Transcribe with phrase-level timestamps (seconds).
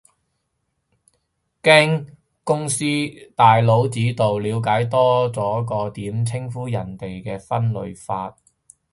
[1.61, 2.83] 經公司
[3.35, 8.35] 大佬指導，了解多咗個點稱呼人嘅分類法